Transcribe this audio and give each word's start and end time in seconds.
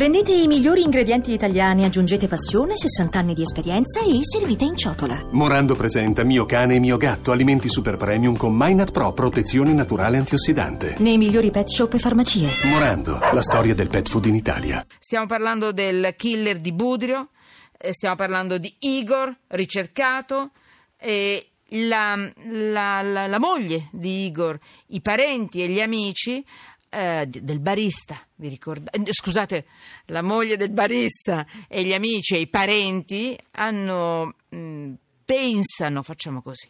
Prendete 0.00 0.32
i 0.32 0.46
migliori 0.46 0.80
ingredienti 0.80 1.30
italiani, 1.30 1.84
aggiungete 1.84 2.26
passione, 2.26 2.74
60 2.74 3.18
anni 3.18 3.34
di 3.34 3.42
esperienza 3.42 4.00
e 4.00 4.20
servite 4.22 4.64
in 4.64 4.74
ciotola. 4.74 5.28
Morando 5.32 5.74
presenta 5.74 6.24
Mio 6.24 6.46
cane 6.46 6.76
e 6.76 6.78
mio 6.78 6.96
gatto, 6.96 7.32
alimenti 7.32 7.68
super 7.68 7.96
premium 7.96 8.34
con 8.34 8.54
Minat 8.56 8.92
Pro, 8.92 9.12
protezione 9.12 9.74
naturale 9.74 10.16
antiossidante. 10.16 10.94
Nei 11.00 11.18
migliori 11.18 11.50
pet 11.50 11.68
shop 11.68 11.92
e 11.92 11.98
farmacie. 11.98 12.48
Morando, 12.70 13.18
la 13.18 13.42
storia 13.42 13.74
del 13.74 13.90
pet 13.90 14.08
food 14.08 14.24
in 14.24 14.36
Italia. 14.36 14.86
Stiamo 14.98 15.26
parlando 15.26 15.70
del 15.70 16.14
killer 16.16 16.60
di 16.60 16.72
Budrio, 16.72 17.28
eh, 17.76 17.92
stiamo 17.92 18.16
parlando 18.16 18.56
di 18.56 18.74
Igor, 18.78 19.36
ricercato, 19.48 20.52
e 20.96 21.46
la, 21.72 22.16
la- 22.48 23.02
la- 23.02 23.26
la 23.26 23.38
moglie 23.38 23.88
di 23.92 24.24
Igor, 24.24 24.58
i 24.86 25.02
parenti 25.02 25.62
e 25.62 25.68
gli 25.68 25.82
amici 25.82 26.42
eh, 26.90 27.26
del 27.26 27.60
barista, 27.60 28.20
vi 28.36 28.48
ricordate? 28.48 28.98
eh, 28.98 29.12
Scusate, 29.12 29.66
la 30.06 30.22
moglie 30.22 30.56
del 30.56 30.70
barista 30.70 31.46
e 31.68 31.82
gli 31.82 31.94
amici 31.94 32.34
e 32.34 32.40
i 32.40 32.46
parenti 32.48 33.38
hanno, 33.52 34.34
mh, 34.48 34.92
pensano, 35.24 36.02
facciamo 36.02 36.42
così, 36.42 36.68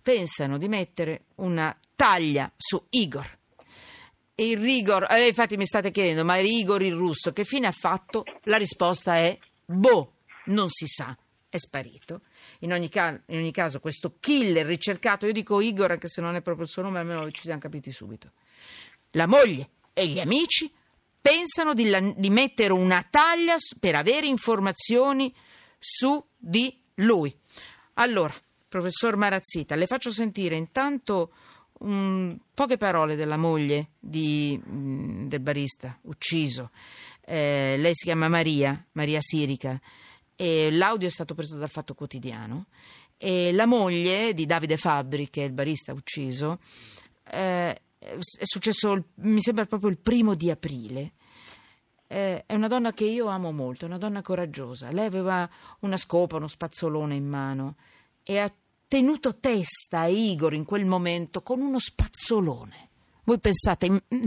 pensano 0.00 0.56
di 0.56 0.68
mettere 0.68 1.24
una 1.36 1.76
taglia 1.94 2.50
su 2.56 2.82
Igor. 2.90 3.38
E 4.38 4.50
il 4.50 4.58
rigor, 4.58 5.06
eh, 5.10 5.28
infatti 5.28 5.56
mi 5.56 5.64
state 5.64 5.90
chiedendo, 5.90 6.24
ma 6.24 6.36
Igor 6.36 6.82
il 6.82 6.94
russo 6.94 7.32
che 7.32 7.44
fine 7.44 7.66
ha 7.66 7.72
fatto? 7.72 8.22
La 8.44 8.58
risposta 8.58 9.16
è 9.16 9.36
boh, 9.64 10.12
non 10.46 10.68
si 10.68 10.86
sa, 10.86 11.16
è 11.48 11.56
sparito. 11.56 12.20
In 12.60 12.72
ogni, 12.72 12.90
ca- 12.90 13.18
in 13.28 13.38
ogni 13.38 13.50
caso 13.50 13.80
questo 13.80 14.16
killer 14.20 14.66
ricercato, 14.66 15.24
io 15.24 15.32
dico 15.32 15.60
Igor 15.62 15.90
anche 15.92 16.08
se 16.08 16.20
non 16.20 16.34
è 16.36 16.42
proprio 16.42 16.64
il 16.66 16.70
suo 16.70 16.82
nome, 16.82 16.98
almeno 16.98 17.30
ci 17.30 17.42
siamo 17.44 17.58
capiti 17.60 17.90
subito. 17.90 18.32
La 19.12 19.26
moglie 19.26 19.70
e 19.92 20.06
gli 20.08 20.20
amici 20.20 20.70
pensano 21.20 21.74
di, 21.74 21.88
la- 21.88 22.00
di 22.00 22.30
mettere 22.30 22.72
una 22.72 23.04
taglia 23.08 23.56
per 23.80 23.94
avere 23.94 24.26
informazioni 24.26 25.34
su 25.78 26.24
di 26.36 26.78
lui. 26.96 27.34
Allora, 27.94 28.34
professor 28.68 29.16
Marazzita, 29.16 29.74
le 29.74 29.86
faccio 29.86 30.10
sentire 30.10 30.56
intanto 30.56 31.32
mm, 31.84 32.34
poche 32.54 32.76
parole 32.76 33.16
della 33.16 33.36
moglie 33.36 33.90
di, 33.98 34.60
mm, 34.68 35.26
del 35.26 35.40
barista 35.40 35.98
ucciso. 36.02 36.70
Eh, 37.24 37.76
lei 37.78 37.92
si 37.94 38.04
chiama 38.04 38.28
Maria, 38.28 38.86
Maria 38.92 39.20
Sirica, 39.20 39.80
e 40.36 40.70
l'audio 40.70 41.08
è 41.08 41.10
stato 41.10 41.34
preso 41.34 41.56
dal 41.56 41.70
Fatto 41.70 41.94
Quotidiano. 41.94 42.66
E 43.16 43.50
la 43.52 43.66
moglie 43.66 44.34
di 44.34 44.44
Davide 44.44 44.76
Fabbri, 44.76 45.30
che 45.30 45.42
è 45.42 45.46
il 45.46 45.52
barista 45.52 45.92
ucciso, 45.92 46.58
eh, 47.32 47.80
è 48.14 48.44
successo, 48.44 49.04
mi 49.16 49.40
sembra 49.40 49.66
proprio 49.66 49.90
il 49.90 49.98
primo 49.98 50.34
di 50.34 50.50
aprile. 50.50 51.12
Eh, 52.08 52.44
è 52.46 52.54
una 52.54 52.68
donna 52.68 52.92
che 52.92 53.04
io 53.04 53.26
amo 53.26 53.50
molto, 53.50 53.86
una 53.86 53.98
donna 53.98 54.22
coraggiosa. 54.22 54.92
Lei 54.92 55.06
aveva 55.06 55.48
una 55.80 55.96
scopa, 55.96 56.36
uno 56.36 56.48
spazzolone 56.48 57.14
in 57.14 57.26
mano 57.26 57.76
e 58.22 58.38
ha 58.38 58.52
tenuto 58.88 59.36
testa 59.38 60.00
a 60.00 60.06
Igor 60.06 60.54
in 60.54 60.64
quel 60.64 60.84
momento 60.84 61.42
con 61.42 61.60
uno 61.60 61.78
spazzolone. 61.78 62.90
Voi 63.24 63.40
pensate, 63.40 63.90
mm, 63.90 63.96
mm, 64.14 64.24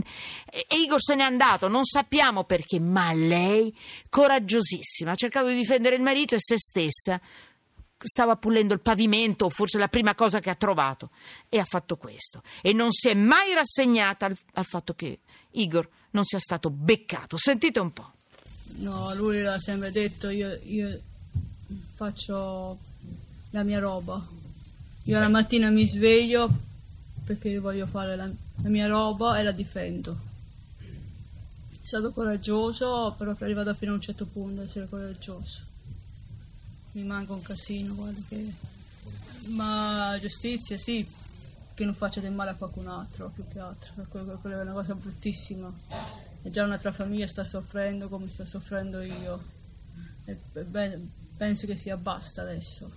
Igor 0.76 1.00
se 1.02 1.14
n'è 1.14 1.22
andato, 1.22 1.68
non 1.68 1.84
sappiamo 1.84 2.44
perché, 2.44 2.78
ma 2.78 3.14
lei, 3.14 3.74
coraggiosissima, 4.10 5.12
ha 5.12 5.14
cercato 5.14 5.48
di 5.48 5.54
difendere 5.54 5.96
il 5.96 6.02
marito 6.02 6.34
e 6.34 6.38
se 6.38 6.56
stessa, 6.58 7.18
stava 8.06 8.36
pulendo 8.36 8.74
il 8.74 8.80
pavimento, 8.80 9.46
o 9.46 9.50
forse 9.50 9.78
la 9.78 9.88
prima 9.88 10.14
cosa 10.14 10.40
che 10.40 10.50
ha 10.50 10.54
trovato, 10.54 11.10
e 11.48 11.58
ha 11.58 11.64
fatto 11.64 11.96
questo. 11.96 12.42
E 12.62 12.72
non 12.72 12.90
si 12.90 13.08
è 13.08 13.14
mai 13.14 13.52
rassegnata 13.54 14.26
al, 14.26 14.36
al 14.54 14.64
fatto 14.64 14.94
che 14.94 15.20
Igor 15.52 15.88
non 16.10 16.24
sia 16.24 16.38
stato 16.38 16.70
beccato. 16.70 17.36
Sentite 17.36 17.80
un 17.80 17.92
po'. 17.92 18.12
No, 18.78 19.14
lui 19.14 19.42
l'ha 19.42 19.58
sempre 19.58 19.90
detto, 19.90 20.28
io, 20.28 20.58
io 20.64 21.00
faccio 21.94 22.78
la 23.50 23.62
mia 23.62 23.78
roba. 23.78 24.24
Io 25.04 25.18
la 25.18 25.28
mattina 25.28 25.70
mi 25.70 25.86
sveglio 25.86 26.48
perché 27.24 27.48
io 27.48 27.60
voglio 27.60 27.86
fare 27.86 28.16
la, 28.16 28.26
la 28.26 28.68
mia 28.68 28.86
roba 28.86 29.38
e 29.38 29.42
la 29.42 29.52
difendo. 29.52 30.28
È 30.78 31.86
stato 31.86 32.12
coraggioso, 32.12 33.14
però 33.16 33.32
è 33.32 33.44
arrivato 33.44 33.74
fino 33.74 33.92
a 33.92 33.94
un 33.94 34.00
certo 34.00 34.26
punto 34.26 34.60
a 34.60 34.64
essere 34.64 34.88
coraggioso. 34.88 35.68
Mi 36.92 37.04
manca 37.04 37.32
un 37.32 37.42
casino, 37.42 37.94
guarda 37.94 38.20
che... 38.28 38.52
Ma 39.46 40.16
giustizia, 40.20 40.76
sì, 40.76 41.06
che 41.74 41.84
non 41.84 41.94
faccia 41.94 42.20
del 42.20 42.32
male 42.32 42.50
a 42.50 42.54
qualcun 42.54 42.88
altro, 42.88 43.30
più 43.30 43.46
che 43.48 43.58
altro, 43.58 43.94
quella 44.08 44.58
è 44.58 44.62
una 44.62 44.72
cosa 44.72 44.94
bruttissima. 44.94 45.72
E 46.42 46.50
già 46.50 46.64
un'altra 46.64 46.92
famiglia 46.92 47.26
sta 47.26 47.44
soffrendo 47.44 48.08
come 48.08 48.28
sto 48.28 48.44
soffrendo 48.44 49.00
io. 49.00 49.42
E 50.26 50.36
beh, 50.62 50.98
penso 51.36 51.66
che 51.66 51.76
sia 51.76 51.96
basta 51.96 52.42
adesso. 52.42 52.90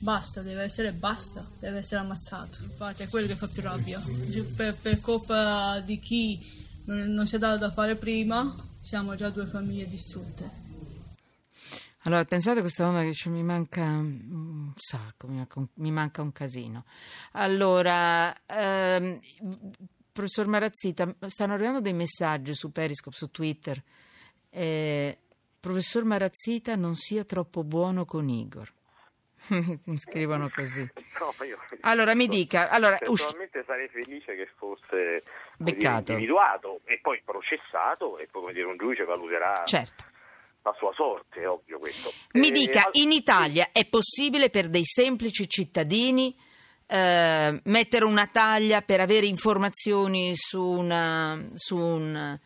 Basta, 0.00 0.42
deve 0.42 0.62
essere 0.62 0.92
basta, 0.92 1.46
deve 1.58 1.78
essere 1.78 2.00
ammazzato. 2.00 2.62
Infatti 2.62 3.02
è 3.02 3.08
quello 3.08 3.26
che 3.26 3.36
fa 3.36 3.46
più 3.46 3.62
rabbia. 3.62 4.02
Cioè, 4.32 4.42
Per, 4.42 4.74
per 4.74 5.00
colpa 5.00 5.80
di 5.80 5.98
chi 5.98 6.40
non 6.84 7.26
si 7.26 7.36
è 7.36 7.38
dato 7.38 7.58
da 7.58 7.70
fare 7.70 7.96
prima, 7.96 8.54
siamo 8.80 9.14
già 9.14 9.30
due 9.30 9.46
famiglie 9.46 9.86
distrutte. 9.86 10.66
Allora, 12.08 12.24
pensate 12.24 12.60
a 12.60 12.62
questa 12.62 12.84
donna 12.84 13.00
che 13.00 13.08
dice, 13.08 13.28
mi 13.28 13.42
manca 13.42 13.82
un 13.82 14.72
sacco, 14.76 15.26
mi 15.26 15.36
manca 15.36 15.58
un, 15.58 15.66
mi 15.74 15.90
manca 15.90 16.22
un 16.22 16.32
casino. 16.32 16.86
Allora, 17.32 18.34
ehm, 18.46 19.20
professor 20.10 20.46
Marazzita, 20.46 21.14
stanno 21.26 21.52
arrivando 21.52 21.82
dei 21.82 21.92
messaggi 21.92 22.54
su 22.54 22.72
Periscope, 22.72 23.14
su 23.14 23.30
Twitter. 23.30 23.82
Eh, 24.48 25.18
professor 25.60 26.04
Marazzita, 26.04 26.76
non 26.76 26.94
sia 26.94 27.24
troppo 27.24 27.62
buono 27.62 28.06
con 28.06 28.26
Igor. 28.30 28.72
mi 29.84 29.98
scrivono 29.98 30.48
così. 30.48 30.90
No, 31.20 31.34
io 31.44 31.58
Allora, 31.82 32.14
mi 32.14 32.26
dica, 32.26 32.70
allora, 32.70 32.96
personalmente 32.96 33.62
sarei 33.66 33.88
felice 33.88 34.34
che 34.34 34.48
fosse 34.56 35.20
dire, 35.58 35.98
individuato 35.98 36.80
e 36.84 37.00
poi 37.02 37.20
processato 37.22 38.16
e 38.16 38.26
poi 38.30 38.40
come 38.40 38.54
dire, 38.54 38.64
un 38.64 38.78
giudice 38.78 39.04
valuterà 39.04 39.62
certo. 39.66 40.16
La 40.62 40.74
sua 40.78 40.92
sorte, 40.94 41.40
è 41.42 41.48
ovvio 41.48 41.78
questo. 41.78 42.12
Mi 42.32 42.48
Eh, 42.48 42.52
dica, 42.52 42.84
al- 42.86 42.90
in 42.94 43.12
Italia 43.12 43.68
è 43.72 43.86
possibile 43.86 44.50
per 44.50 44.68
dei 44.68 44.84
semplici 44.84 45.48
cittadini 45.48 46.34
eh, 46.90 47.60
mettere 47.64 48.04
una 48.06 48.26
taglia 48.28 48.80
per 48.80 49.00
avere 49.00 49.26
informazioni 49.26 50.32
su 50.34 50.62
una, 50.62 51.38
su 51.52 51.76
un- 51.76 52.38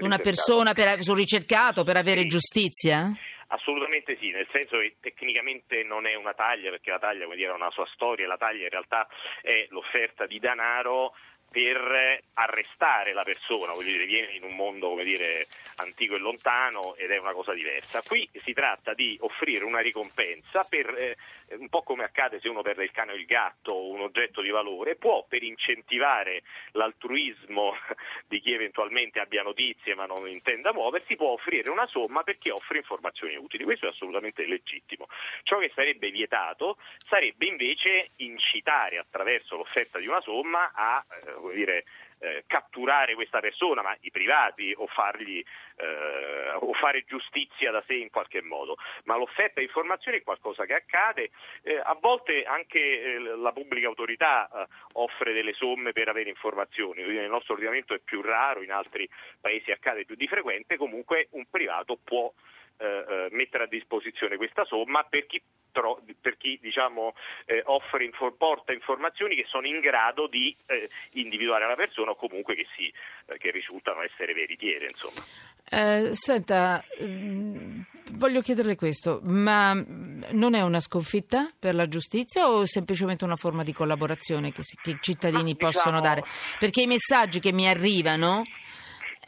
una 0.00 0.18
persona, 0.18 0.72
per, 0.74 1.02
su 1.02 1.12
un 1.12 1.16
ricercato, 1.16 1.84
per 1.84 1.96
avere 1.96 2.22
Sì. 2.22 2.26
giustizia? 2.28 3.12
Assolutamente 3.48 4.16
sì, 4.20 4.30
nel 4.30 4.48
senso 4.50 4.78
che 4.78 4.96
tecnicamente 5.00 5.84
non 5.84 6.04
è 6.06 6.16
una 6.16 6.34
taglia, 6.34 6.70
perché 6.70 6.90
la 6.90 6.98
taglia 6.98 7.24
come 7.24 7.36
dire, 7.36 7.50
ha 7.50 7.54
una 7.54 7.70
sua 7.70 7.86
storia, 7.94 8.26
la 8.26 8.36
taglia 8.36 8.64
in 8.64 8.70
realtà 8.70 9.06
è 9.40 9.66
l'offerta 9.70 10.26
di 10.26 10.40
denaro 10.40 11.14
per 11.50 12.22
arrestare 12.34 13.12
la 13.12 13.22
persona, 13.22 13.72
voglio 13.72 13.92
dire, 13.92 14.04
viene 14.04 14.32
in 14.32 14.42
un 14.42 14.54
mondo 14.54 14.88
come 14.90 15.04
dire, 15.04 15.46
antico 15.76 16.14
e 16.14 16.18
lontano 16.18 16.94
ed 16.96 17.10
è 17.10 17.18
una 17.18 17.32
cosa 17.32 17.52
diversa. 17.52 18.02
Qui 18.02 18.28
si 18.42 18.52
tratta 18.52 18.92
di 18.94 19.16
offrire 19.20 19.64
una 19.64 19.80
ricompensa 19.80 20.64
per, 20.68 20.88
eh, 20.96 21.16
un 21.58 21.68
po' 21.68 21.82
come 21.82 22.04
accade 22.04 22.40
se 22.40 22.48
uno 22.48 22.62
perde 22.62 22.84
il 22.84 22.90
cane 22.90 23.12
o 23.12 23.14
il 23.14 23.24
gatto 23.24 23.72
o 23.72 23.90
un 23.90 24.00
oggetto 24.00 24.42
di 24.42 24.50
valore, 24.50 24.96
può 24.96 25.24
per 25.26 25.42
incentivare 25.42 26.42
l'altruismo 26.72 27.74
di 28.28 28.40
chi 28.40 28.52
eventualmente 28.52 29.20
abbia 29.20 29.42
notizie 29.42 29.94
ma 29.94 30.04
non 30.06 30.28
intenda 30.28 30.72
muoversi, 30.72 31.16
può 31.16 31.30
offrire 31.30 31.70
una 31.70 31.86
somma 31.86 32.22
perché 32.22 32.50
offre 32.50 32.78
informazioni 32.78 33.36
utili. 33.36 33.64
Questo 33.64 33.86
è 33.86 33.90
assolutamente 33.90 34.44
legittimo. 34.44 35.06
Ciò 35.42 35.58
che 35.58 35.70
sarebbe 35.74 36.10
vietato 36.10 36.76
sarebbe 37.08 37.46
invece 37.46 38.10
incitare 38.16 38.98
attraverso 38.98 39.56
l'offerta 39.56 39.98
di 39.98 40.06
una 40.06 40.20
somma 40.20 40.72
a 40.74 41.04
eh, 41.08 41.35
come 41.40 41.54
dire, 41.54 41.84
eh, 42.18 42.44
catturare 42.46 43.14
questa 43.14 43.40
persona, 43.40 43.82
ma 43.82 43.96
i 44.00 44.10
privati 44.10 44.72
o 44.76 44.86
fargli 44.86 45.42
eh, 45.76 46.52
o 46.54 46.72
fare 46.74 47.04
giustizia 47.06 47.70
da 47.70 47.82
sé 47.86 47.94
in 47.94 48.10
qualche 48.10 48.42
modo. 48.42 48.76
Ma 49.04 49.16
l'offerta 49.16 49.60
di 49.60 49.66
informazioni 49.66 50.18
è 50.18 50.22
qualcosa 50.22 50.64
che 50.64 50.74
accade, 50.74 51.30
eh, 51.62 51.76
a 51.76 51.96
volte 52.00 52.44
anche 52.44 52.78
eh, 52.78 53.18
la 53.18 53.52
pubblica 53.52 53.86
autorità 53.86 54.48
eh, 54.48 54.66
offre 54.94 55.32
delle 55.32 55.52
somme 55.52 55.92
per 55.92 56.08
avere 56.08 56.30
informazioni, 56.30 57.02
quindi 57.02 57.20
nel 57.20 57.30
nostro 57.30 57.54
ordinamento 57.54 57.94
è 57.94 57.98
più 57.98 58.22
raro, 58.22 58.62
in 58.62 58.72
altri 58.72 59.08
paesi 59.40 59.70
accade 59.70 60.04
più 60.04 60.14
di 60.14 60.26
frequente, 60.26 60.76
comunque 60.76 61.28
un 61.32 61.44
privato 61.50 61.98
può 62.02 62.32
eh, 62.78 62.84
eh, 62.86 63.28
mettere 63.30 63.64
a 63.64 63.68
disposizione 63.68 64.36
questa 64.36 64.64
somma 64.64 65.02
per 65.04 65.26
chi, 65.26 65.40
tro- 65.72 66.02
per 66.20 66.36
chi 66.36 66.58
diciamo, 66.60 67.14
eh, 67.46 67.62
offre 67.66 68.04
infor- 68.04 68.36
porta 68.36 68.72
informazioni 68.72 69.34
che 69.34 69.46
sono 69.48 69.66
in 69.66 69.80
grado 69.80 70.26
di 70.26 70.54
eh, 70.66 70.88
individuare 71.12 71.66
la 71.66 71.74
persona 71.74 72.10
o 72.10 72.16
comunque 72.16 72.54
che, 72.54 72.66
si, 72.76 72.92
eh, 73.26 73.38
che 73.38 73.50
risultano 73.50 74.02
essere 74.02 74.34
veritiere. 74.34 74.86
Insomma. 74.90 75.20
Eh, 75.68 76.14
senta, 76.14 76.82
mm, 77.02 77.80
voglio 78.12 78.40
chiederle 78.40 78.76
questo, 78.76 79.20
ma 79.24 79.72
non 79.74 80.54
è 80.54 80.60
una 80.62 80.78
sconfitta 80.80 81.48
per 81.58 81.74
la 81.74 81.88
giustizia 81.88 82.48
o 82.48 82.64
semplicemente 82.66 83.24
una 83.24 83.34
forma 83.36 83.64
di 83.64 83.72
collaborazione 83.72 84.52
che, 84.52 84.62
si- 84.62 84.76
che 84.80 84.90
i 84.90 84.98
cittadini 85.00 85.56
possono 85.56 85.98
diciamo- 86.00 86.14
dare? 86.20 86.22
Perché 86.58 86.82
i 86.82 86.86
messaggi 86.86 87.40
che 87.40 87.52
mi 87.52 87.66
arrivano 87.68 88.44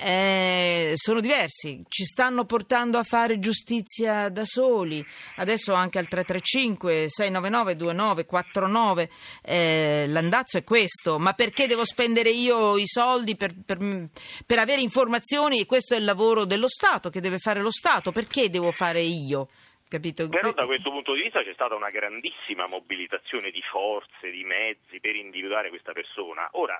eh, 0.00 0.92
sono 0.94 1.20
diversi, 1.20 1.82
ci 1.88 2.04
stanno 2.04 2.44
portando 2.44 2.98
a 2.98 3.02
fare 3.02 3.40
giustizia 3.40 4.28
da 4.28 4.44
soli. 4.44 5.04
Adesso 5.36 5.72
anche 5.72 5.98
al 5.98 6.06
335 6.06 7.06
699 7.08 7.76
2949 7.76 9.10
eh, 9.42 10.04
l'andazzo 10.06 10.56
è 10.56 10.62
questo, 10.62 11.18
ma 11.18 11.32
perché 11.32 11.66
devo 11.66 11.84
spendere 11.84 12.30
io 12.30 12.76
i 12.76 12.86
soldi 12.86 13.34
per, 13.34 13.54
per, 13.64 14.08
per 14.46 14.58
avere 14.58 14.82
informazioni? 14.82 15.58
E 15.58 15.66
questo 15.66 15.94
è 15.94 15.98
il 15.98 16.04
lavoro 16.04 16.44
dello 16.44 16.68
Stato 16.68 17.10
che 17.10 17.20
deve 17.20 17.38
fare 17.38 17.60
lo 17.60 17.72
Stato, 17.72 18.12
perché 18.12 18.50
devo 18.50 18.70
fare 18.70 19.02
io? 19.02 19.48
Capito? 19.88 20.28
Però 20.28 20.52
da 20.52 20.66
questo 20.66 20.90
punto 20.90 21.14
di 21.14 21.22
vista 21.22 21.42
c'è 21.42 21.54
stata 21.54 21.74
una 21.74 21.88
grandissima 21.88 22.68
mobilitazione 22.68 23.50
di 23.50 23.62
forze, 23.62 24.30
di 24.30 24.44
mezzi 24.44 25.00
per 25.00 25.14
individuare 25.14 25.70
questa 25.70 25.92
persona. 25.92 26.46
Ora, 26.52 26.78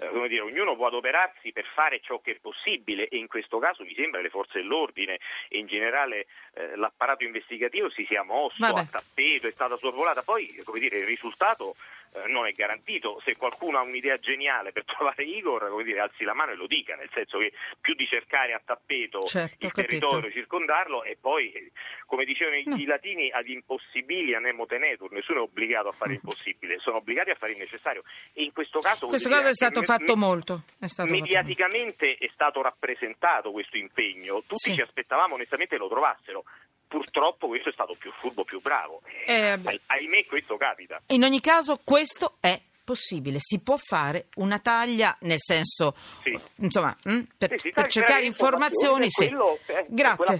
eh, 0.00 0.08
come 0.08 0.28
dire, 0.28 0.40
ognuno 0.40 0.74
può 0.74 0.86
adoperarsi 0.86 1.52
per 1.52 1.66
fare 1.74 2.00
ciò 2.00 2.20
che 2.20 2.32
è 2.32 2.38
possibile 2.40 3.08
e 3.08 3.18
in 3.18 3.26
questo 3.26 3.58
caso 3.58 3.84
mi 3.84 3.94
sembra 3.94 4.20
che 4.20 4.24
le 4.24 4.30
forze 4.30 4.60
dell'ordine 4.60 5.18
e 5.48 5.58
in 5.58 5.66
generale 5.66 6.26
eh, 6.54 6.74
l'apparato 6.76 7.22
investigativo 7.22 7.90
si 7.90 8.06
sia 8.08 8.22
mosso 8.22 8.56
Vabbè. 8.58 8.80
a 8.80 8.86
tappeto, 8.86 9.46
è 9.46 9.52
stata 9.52 9.76
sorvolata. 9.76 10.22
Poi, 10.22 10.48
come 10.64 10.78
dire, 10.80 10.98
il 10.98 11.06
risultato 11.06 11.74
eh, 12.14 12.28
non 12.28 12.46
è 12.46 12.52
garantito. 12.52 13.20
Se 13.24 13.36
qualcuno 13.36 13.78
ha 13.78 13.82
un'idea 13.82 14.18
geniale 14.18 14.72
per 14.72 14.84
trovare 14.88 15.22
Igor, 15.24 15.68
come 15.68 15.84
dire, 15.84 16.00
alzi 16.00 16.24
la 16.24 16.34
mano 16.34 16.52
e 16.52 16.56
lo 16.56 16.66
dica, 16.66 16.94
nel 16.96 17.10
senso 17.12 17.38
che 17.38 17.52
più 17.80 17.94
di 17.94 18.06
cercare 18.06 18.54
a 18.54 18.60
tappeto 18.64 19.24
Certo, 19.24 19.66
il 19.66 19.72
capito. 19.72 20.06
territorio, 20.08 20.30
circondarlo 20.32 21.02
e 21.04 21.16
poi, 21.20 21.52
eh, 21.52 21.72
come 22.06 22.24
dicevano 22.38 22.56
i, 22.56 22.62
No. 22.66 22.76
i 22.76 22.84
latini, 22.84 23.30
ad 23.30 23.48
impossibili 23.48 24.34
anemo 24.34 24.66
tenetur, 24.66 25.10
nessuno 25.12 25.40
è 25.40 25.42
obbligato 25.42 25.88
a 25.88 25.92
fare 25.92 26.12
il 26.14 26.20
possibile, 26.22 26.78
sono 26.78 26.98
obbligati 26.98 27.30
a 27.30 27.34
fare 27.34 27.52
il 27.52 27.58
necessario. 27.58 28.02
E 28.32 28.44
in 28.44 28.52
questo 28.52 28.78
caso, 28.80 29.06
questo 29.08 29.28
caso 29.28 29.48
è 29.48 29.54
stato 29.54 29.80
me- 29.80 29.86
fatto 29.86 30.14
me- 30.14 30.24
molto. 30.24 30.62
È 30.78 30.86
stato 30.86 31.08
fatto. 31.08 31.20
Mediaticamente 31.20 32.14
è 32.18 32.30
stato 32.32 32.62
rappresentato 32.62 33.50
questo 33.50 33.76
impegno, 33.76 34.40
tutti 34.46 34.70
Sì. 34.70 34.74
ci 34.74 34.80
aspettavamo 34.82 35.34
onestamente 35.34 35.76
lo 35.76 35.88
trovassero. 35.88 36.44
Purtroppo 36.86 37.48
questo 37.48 37.68
è 37.68 37.72
stato 37.72 37.94
più 37.98 38.10
furbo, 38.12 38.44
più 38.44 38.60
bravo. 38.60 39.02
Eh. 39.26 39.50
Ah- 39.50 39.60
ahimè 39.88 40.24
questo 40.26 40.56
capita. 40.56 41.02
In 41.08 41.22
ogni 41.22 41.40
caso, 41.40 41.80
questo 41.84 42.36
è 42.40 42.58
possibile, 42.82 43.36
si 43.40 43.62
può 43.62 43.76
fare 43.76 44.28
una 44.36 44.58
taglia 44.58 45.14
nel 45.20 45.36
senso, 45.38 45.94
Sì. 46.22 46.34
insomma, 46.62 46.96
mm, 47.10 47.20
per, 47.36 47.60
Sì, 47.60 47.70
per 47.70 47.88
cercare 47.88 48.24
informazioni, 48.24 49.10
sì. 49.10 49.26
quello, 49.28 49.58
eh, 49.66 49.84
Grazie. 49.88 50.38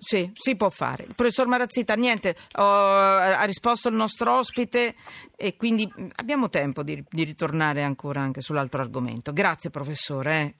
Sì. 0.00 0.30
Si 0.34 0.56
può 0.56 0.70
fare. 0.70 1.04
Il 1.04 1.14
professor 1.14 1.46
Marazzita, 1.46 1.94
niente, 1.94 2.34
ho- 2.56 2.62
ha 2.62 3.44
risposto 3.44 3.88
il 3.90 3.94
nostro 3.94 4.36
ospite 4.38 4.94
e 5.36 5.56
quindi 5.56 5.86
mm, 5.86 6.08
abbiamo 6.16 6.48
tempo 6.48 6.82
di, 6.82 7.04
di 7.08 7.22
ritornare 7.22 7.82
ancora 7.82 8.20
anche 8.20 8.40
sull'altro 8.40 8.80
argomento. 8.80 9.32
Grazie 9.32 9.68
professore. 9.70 10.40
eh. 10.40 10.54